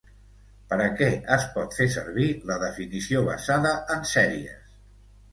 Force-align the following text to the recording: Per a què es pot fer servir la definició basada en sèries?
Per 0.69 0.77
a 0.85 0.85
què 1.01 1.09
es 1.35 1.43
pot 1.57 1.75
fer 1.79 1.85
servir 1.95 2.25
la 2.51 2.57
definició 2.63 3.21
basada 3.27 3.75
en 3.97 4.01
sèries? 4.13 4.73